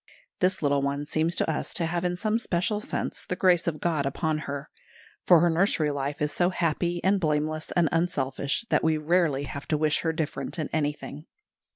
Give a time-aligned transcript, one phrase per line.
[0.39, 3.79] This little one seems to us to have in some special sense the grace of
[3.79, 4.71] God upon her;
[5.27, 9.67] for her nursery life is so happy and blameless and unselfish, that we rarely have
[9.67, 11.27] to wish her different in anything.